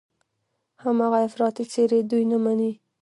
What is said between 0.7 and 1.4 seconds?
هماغه